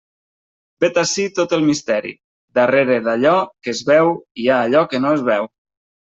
Vet 0.83 0.95
ací 0.99 1.25
tot 1.39 1.51
el 1.57 1.65
misteri: 1.65 2.13
darrere 2.59 2.97
d'allò 3.07 3.33
que 3.67 3.71
es 3.77 3.83
veu 3.91 4.09
hi 4.45 4.49
ha 4.49 4.57
allò 4.69 4.83
que 4.95 5.03
no 5.05 5.13
es 5.19 5.23
veu. 5.29 5.47